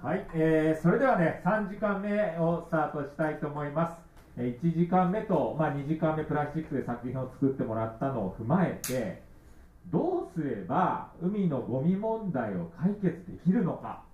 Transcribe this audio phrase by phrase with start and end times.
[0.00, 2.08] はい、えー、それではね、3時間目
[2.38, 4.40] をスタートしたいと思います。
[4.40, 9.22] 1時間目と、まあ、2時間目プラスチックで作品を作ってもらったのを踏まえて、
[9.90, 14.04] どうすれば海のゴミ問題を解決できるのか、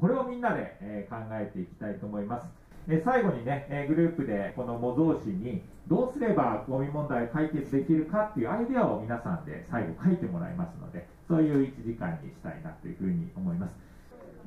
[0.00, 2.46] これをみんなで、えー考えていきたいと思います。
[2.88, 13.87] え最後にね、えグループでこの模造紙にどうすればゴミ問題を解決できるかっていうアイデアを皆さんで最後書いてもらいますので、そういう1時間にしたいなというふうに思います。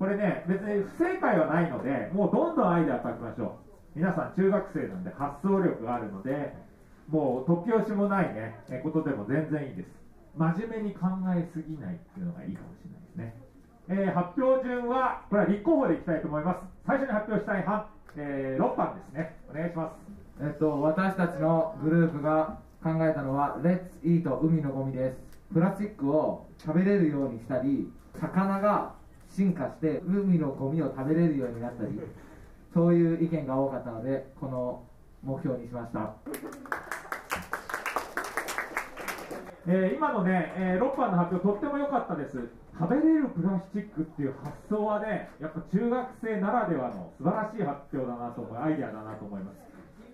[0.02, 3.62] これね、別に不正解はないので、もうどんどんアイデアを書きましょ
[3.94, 4.00] う。
[4.00, 6.58] 皆さん中学生なんで発想力があるので、
[7.08, 9.90] もう突拍子もないね、えことでも全然いいです。
[10.36, 11.06] 真面目に考
[11.38, 13.38] えすぎないっていうのがいいかもしれないですね。
[13.90, 16.60] えー発表順は、これは立候補でいきたいと思います。
[16.88, 19.38] 最初に発表したい班、えー6班ですね。
[19.52, 19.94] お願いしま
[20.40, 20.42] す。
[20.42, 25.18] えっと、私たちのグループが考えたのは、レッツイート海のゴミです。
[25.54, 29.00] プラスチックを食べれるようにしたり、魚が
[29.36, 32.00] 進化して海のゴミを食べれるようになったり、
[32.74, 34.84] そういう意見が多かったので、この
[35.24, 36.14] 目標にしました。
[39.68, 42.50] えー今のね、え6番の発表とっても良かったです。
[42.80, 49.58] 食べれるプラスチックっていう発想はね、やっぱ中学生ならではの素晴らしい発表だなと思う、アイデアだなと思います。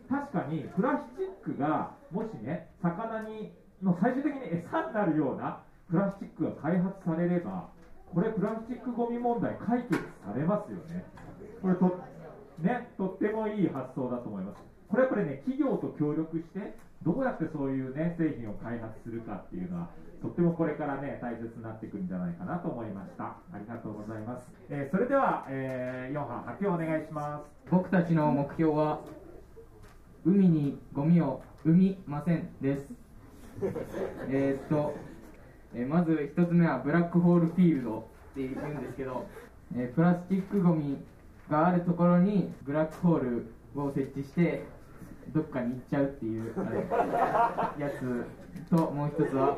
[0.09, 7.69] 確かにプラスチックがもしね、魚にの最終的に餌になるようなプラスチックが開発されれば、
[8.13, 11.05] これプラスチックゴミ問題解決されますよね。
[11.61, 11.99] これと、
[12.59, 14.61] ね、とってもいい発想だと思います。
[14.87, 19.89] これやっぱりね、企業と協力して、どうやってそういうね、製品を開発するかっていうのは、
[20.21, 23.37] とってもこれからね、大切になってくるんじゃないかなと思いました。
[23.53, 24.49] ありがとうございます。
[24.69, 27.43] えーそれでは、え4班発表お願いします。
[27.69, 29.01] 僕たちの目標は、
[30.25, 32.87] 海にゴミを生みませんです。
[34.29, 34.93] えっと、
[35.77, 38.01] えーまず一つ目はブラックホールフィールドっ
[38.33, 39.27] て言うんですけど、
[39.75, 40.97] えープラスチックゴミ
[41.51, 43.45] があるところにブラックホール
[43.79, 44.63] を設置して
[45.35, 46.51] どっかに行っちゃうっていう
[47.77, 48.25] やつ
[48.71, 49.55] ともう一つは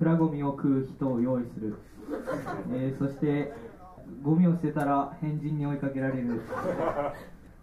[0.00, 1.76] プラゴミを食う人を用意する、
[2.72, 3.52] えーそして
[4.24, 6.40] ゴミを捨てたら変人に追いかけられる、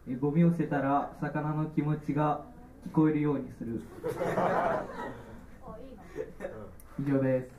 [0.07, 2.45] えーゴミを捨てたら魚の気持ちが
[2.87, 3.81] 聞こえるようにする。
[6.99, 7.56] 以上です。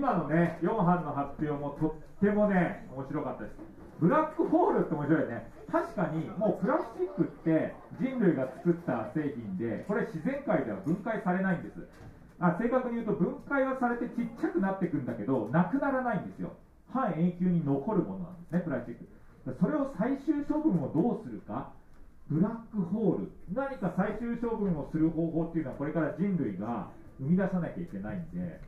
[0.00, 1.92] 今のね、4班の発表もとっ
[2.24, 3.56] てもね、面白かったです。
[4.00, 5.52] ブラックホールって面白いね。
[5.70, 11.84] 確かに、もうプラスチックって人類が作った製品で、これ自然界では分解されないんです。
[12.40, 16.56] あ正確に言うと分解はされてちっちゃくなっていくんだけど、なくならないんですよ。
[16.88, 19.04] 半永久に残るものなんですね、プラスチック。
[19.60, 21.76] それを最終処分をどうするか。
[22.30, 23.32] ブラックホール。
[23.52, 26.88] 何か最終処分をする方法っていうのはこれから人類が
[27.20, 28.60] 生み出さなきゃいけないんで、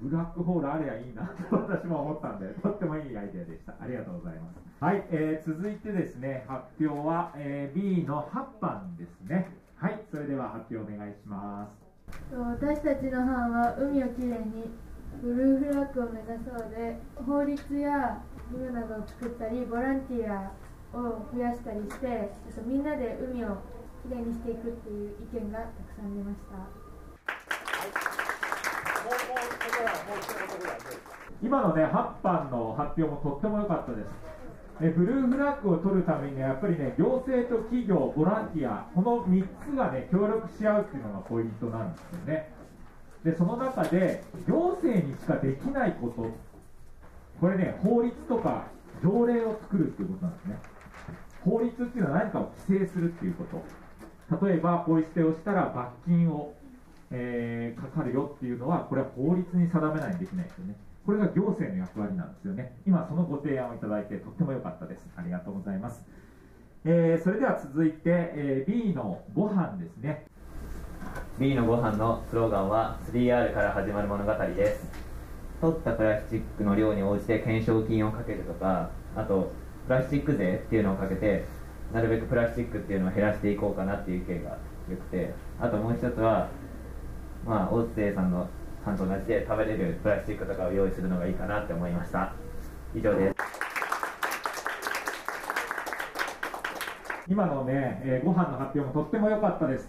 [0.00, 3.74] ブラックホールあればいいなと私も思ったんで、 とってもいいアイデアでした。
[3.80, 4.84] ありがとうございます。
[4.84, 9.48] はい、えー続いてですね、発表は、えー B の8番ですね。
[9.76, 11.84] はい、それでは発表お願いします。
[12.32, 14.70] 私たちの班は海をきれいに
[15.22, 18.22] ブルーフラッグを目指そうで法律や
[18.52, 20.52] ルールなどを作ったりボランティア
[20.96, 23.58] を増やしたりしてえっとみんなで海を
[24.02, 26.83] きれいにしていくっていう意見がたくさん出ました。
[31.42, 34.34] 今のね、8番の発表もとっても良かったです。
[34.80, 42.52] えブルーフラッグを取るためにね、やっぱりね、行政と企業、ボランティア、この3つがね、協力し合うっていうのがポイントなんですよね。
[43.24, 46.26] で、その中で、行政にしかできないこと、
[47.40, 48.66] これね、法律とか
[49.02, 50.58] 条例を作るっていうことなんですね。
[51.44, 54.46] 法律っていうのは何かを規制するっていうこと。
[54.46, 56.52] 例えば、ポイ捨てをしたら罰金を、
[57.14, 60.74] えーかかるよっていうのは、これは法律に定めないとできないですよね。
[61.06, 62.72] これが行政の役割なんですよね。
[62.86, 65.06] 今、そのご提案をいただいて、とっても良かったです。
[65.16, 66.04] ありがとうございます。
[66.84, 70.26] えーそれでは続いて、えー B のご飯ですね。
[71.38, 74.88] B のご飯のスローガンは 3R から始まる物語です
[75.60, 79.52] 取ったプラスチックの量に応じて懸賞金をかけるとかあと
[79.86, 81.44] プラスチック税っていうのをかけて
[81.92, 84.58] なるべくプラスチックっていうのを減らしていこうかなっていう意見が
[84.88, 86.48] 良くてあともう一つは
[87.46, 88.48] まあ大津生さんの
[88.84, 92.32] 班と同じで食べれるプラスチックとかを用意するのがいいかなって思いました
[92.94, 93.34] 以上です
[97.26, 99.88] 今のね、えーご飯の発表もとっても良かったです。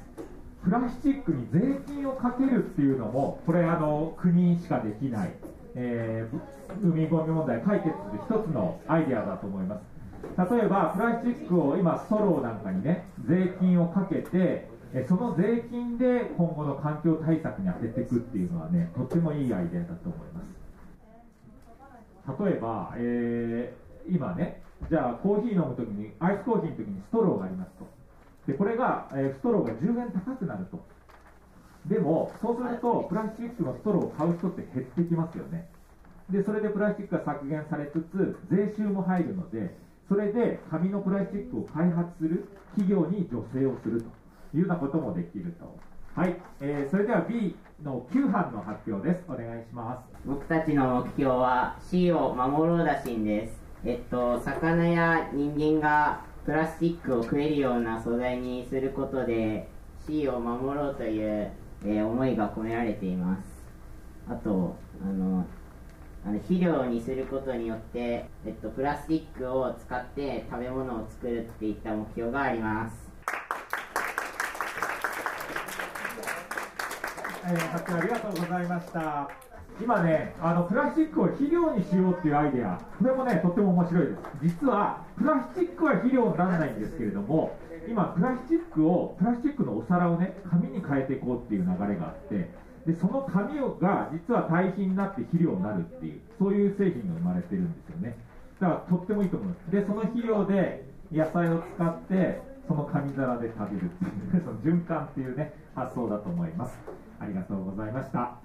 [0.63, 5.33] プラスチックに税金をかけるっていうのも、これあの、国しかできない、
[5.75, 6.39] えー
[6.81, 9.83] 海ゴミ問題解決する一つのアイデアだと思います。
[10.55, 20.45] 例えば、プラスチックを今、ストローなんかにね、税金をかけて、えその税金で今後の環境対策に当てていくっていうのはねとってもいいアイデアだと思います。
[22.41, 27.87] 例えば、えー今ねじゃあコーヒー飲む時にアイスコーヒーの時にストローがありますと。
[28.47, 30.79] でこれが、えーストローが10円高くなると。
[31.87, 35.67] でもそうするとプラスチックのストローを買う人って減ってきますよね。
[36.29, 39.75] でそれでプラスチックが削減されつつ税収も入るので
[40.07, 42.45] それで紙のプラスチックを開発する
[42.77, 44.07] 企業に助成をすると
[44.55, 45.77] いうようなこともできると。
[46.15, 49.25] はい、えーそれでは B の9班の発表です。
[49.27, 50.17] お願いします。
[50.25, 53.59] 僕たちの目標は死を守ろうだしいんです。
[53.83, 59.67] えっと魚や人間がプラスチックを食えるような素材にすることで
[60.07, 61.51] 死を守ろうという、
[61.83, 63.65] えー思いが込められています。
[64.29, 65.45] あとあの
[66.25, 73.04] あの肥料にすることによって、えっと、プラスチックを使って食べ物を作るっていった目標があります。
[77.47, 79.29] えー、発表ありがとうございました。
[79.79, 84.19] 今ね、あのプラスチックを肥料にしようっていうアイデア、これもね、とっても面白いです。
[84.41, 87.55] 実は、プラスチックは肥料にならないんですけれども、
[87.87, 92.49] 今、プラスチックを、プラスチックのお皿をね、紙に変えていこうっていう流れがあって、
[92.85, 98.15] でその紙が実は堆肥になって肥料になるっていう、そういう製品が生まれてるんですよね。
[98.59, 99.71] だからとってもいいと思います。
[99.71, 107.04] で、その肥料で野菜を使って、その紙皿で食べるっていう、その循環っていうね、発想だと思います。
[107.19, 108.37] ありがとうございました。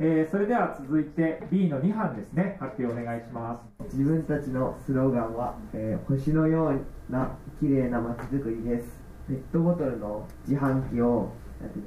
[0.00, 3.96] えーそれでは続いて B の2班ですね、発表お願いします。
[3.96, 8.98] 自分たちのスローガンは、えー星のような綺麗な街づくりです
[9.28, 11.32] ペットボトルの自販機を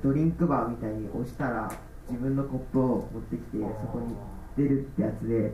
[0.03, 1.71] ドリンクバーみたいに押したら
[2.09, 4.15] 自分のコップを持ってきてそこに
[4.57, 5.53] 出るってやつで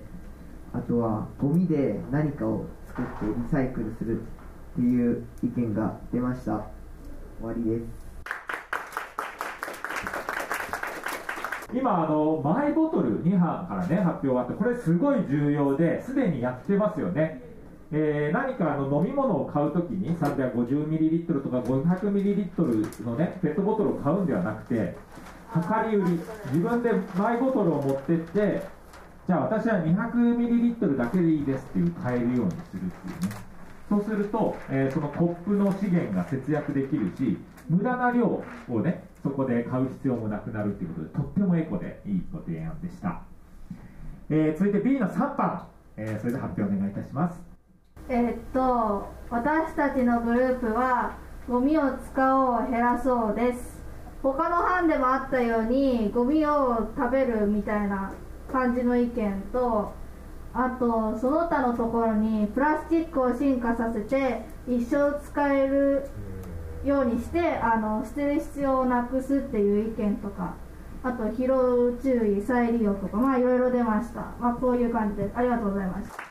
[0.73, 6.65] あとはゴミで何かを作ってリサイクルするっていう意見が出ました
[7.39, 8.56] 終わりです
[11.73, 17.41] 今あの、マイボトル2班からね、発表があって、これすごい重要で、すでにやってますよね。
[17.91, 24.95] えー何かあの飲み物を買うときに 350ml とか 500ml のね、ペットボトルを買うんではなくて、
[25.55, 26.19] 量り売り、
[26.53, 28.61] 自分でマイボトルを持ってって、
[29.25, 33.37] じゃあ私は 200ml だけでいいですっていう買えるようにするっていうね。
[33.89, 37.37] そうすると、えーそのコップの資源が節約できるし、
[37.69, 43.21] 無駄な量をね、そこで買う必要もなくなるっていうことで、とってもエコでいいご提案でした。
[44.29, 45.67] えー続いて B の3番、
[45.97, 47.41] えーそれで発表お願いいたします。
[48.09, 51.17] えーっと私たちのグループは
[51.49, 53.81] ゴミを使おう減らそうです
[54.21, 58.13] 他の班でもあったようにゴミを食べるみたいな
[58.51, 59.93] 感じの意見と
[60.53, 66.09] あとその他のところにプラスチックを進化させて一生使える
[66.87, 70.55] ようにしてあの捨てる必要をなくすっていう意見とか
[71.03, 76.27] あと拾う注意再利用とかまあいろいろ出ましたまあこういう感じでありがとうございました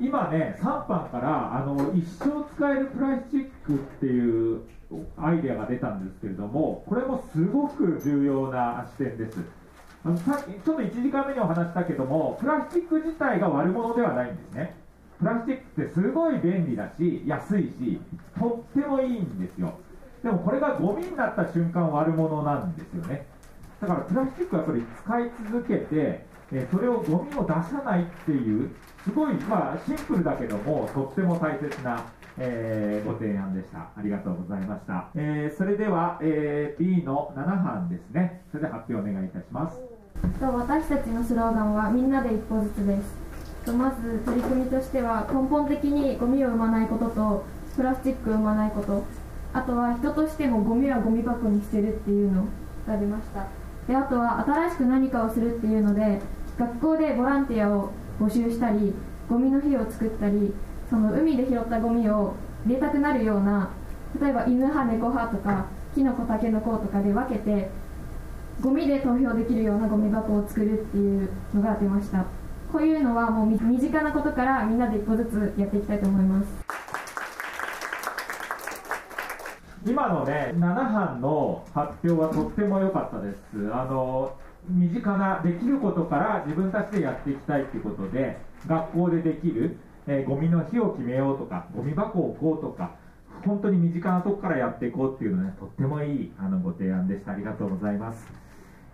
[0.00, 4.62] 今ね、3番からあの一生使えるプラスチックっていう
[5.16, 9.38] アイデアが出たんですけれども、これもすごく重要な視点です。
[10.04, 14.76] あのさっきちょっと1時間目にお話したけども、プラスチック自体が悪者ではないんですね。
[15.18, 18.00] プラスチックってすごい便利だし、安いし、
[18.38, 19.74] とってもいいんですよ。
[20.22, 23.26] でもこれがゴミになった瞬間悪者なんですよね。
[23.80, 28.70] だからプラスチックはやっぱり使い続けて、えそれをゴミを出さないっていう、
[29.04, 32.04] すごい、まあ、シンプルだけども、とっても大切な、
[32.38, 33.78] えーご提案でした。
[33.78, 35.08] ありがとうございました。
[35.14, 38.42] えーそれでは、えー B の7班ですね。
[38.50, 39.80] それで発表お願いいたします。
[40.40, 43.27] 私たちのスローガンはみんなで一歩ずつです
[43.66, 47.44] まず取り組みとしては根本的にゴミを生まないことと
[47.76, 49.04] プラスチックを生まないこと。
[49.52, 52.44] あとは人としてもゴミはゴミ箱に捨てるっていうの
[52.86, 53.46] が出ました。
[53.86, 56.20] であとは新しく何かをするっていうので
[56.58, 58.94] 学校でボランティアを募集したり
[59.28, 60.52] ゴミの日を作ったり
[60.90, 62.34] その海で拾ったゴミを
[62.66, 63.70] 入れたくなるような
[64.20, 67.70] 例えば犬派猫派とかキノコタケノコとかで分けて
[68.60, 72.24] ゴミで投票できるようなゴミ箱を作るっていうのが出ました。
[72.72, 76.68] こういうのはもう身身近なことからみんなで一歩ずつやっていきたいと思います
[79.86, 83.38] 今のね、7班の発表はとっても良かったです。
[83.72, 84.36] あの、
[84.68, 92.96] 身近なできることから自分たちでやっていきたいということで、学校でできる、えーゴミの日を決めようとか、ゴミ箱を置こうとか、
[93.46, 97.32] 本当に身近なとこからやっていこうっていうのね、とってもいいあのご提案でした。
[97.32, 98.26] ありがとうございます。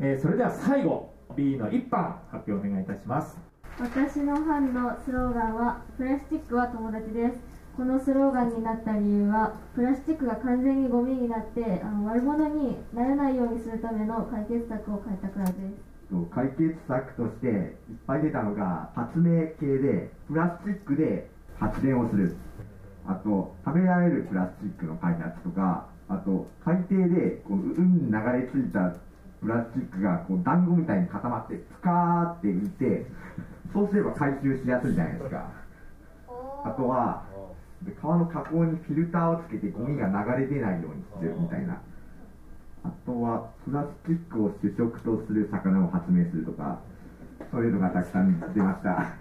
[0.00, 3.53] えーそれでは最後、B の1班、発表お願いいたします。
[3.78, 7.38] 私の班のスローガンはプラスチックは友達です。
[7.76, 17.74] このスローガンになった理由はプラスチックが完全にゴミになってあの悪者にならないようにするための解決策を変えたからです解決策としていっ
[18.06, 21.28] ぱい出たのが発明系でプラスチックで
[21.58, 22.36] 発電をする。
[23.06, 28.94] あと食べられるプラスチックの開発とかあと海底でこう海に流れ着いた
[29.42, 33.06] プラスチックがこう団子みたいに固まってプカーって浮いて
[33.74, 35.50] そうすれば回収しやすいじゃないですか
[36.64, 37.24] あとは
[37.82, 41.82] で川の河口にフィルターをつけてゴミが流れ出ないようにするみたいな
[42.84, 46.78] あとはプラスチックを主食とする魚を発明するとか
[47.50, 49.18] そういうのがたくさん出ました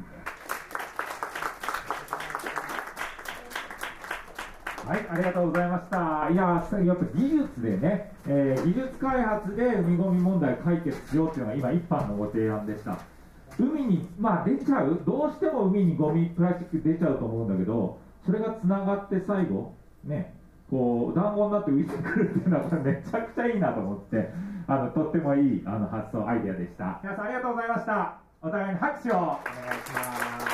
[4.85, 6.29] はい、ありがとうございました。
[6.29, 6.43] いや、
[6.85, 13.12] やっぱ技術でね、えー技術開発で海ゴミ問題解決しようっていうのが今一般のご提案でした。
[13.59, 20.33] 海に、まあ出ちゃう、どうしても海にゴミ、プラスチック出ちゃうと思うんだけど、それがつながって最後、ね、
[20.69, 24.29] こう、団子になって浮いてくるっていうのは、これめちゃくちゃいいなと思って、
[24.67, 26.99] あの、とってもいいあの発想、アイデアでした。
[27.03, 28.17] 皆さんありがとうございました。
[28.41, 30.52] お互いに拍手をお願いします。